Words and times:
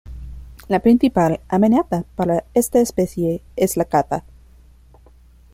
La 0.67 0.79
principal 0.79 1.41
amenaza 1.47 2.05
para 2.15 2.45
esta 2.55 2.79
especie 2.79 3.43
es 3.55 3.77
la 3.77 3.85
caza. 3.85 4.23